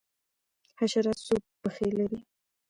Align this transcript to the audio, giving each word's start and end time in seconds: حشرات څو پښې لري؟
حشرات 0.77 1.19
څو 1.25 1.35
پښې 1.61 1.87
لري؟ 1.97 2.19